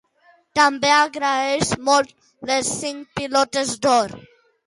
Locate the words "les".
2.51-2.71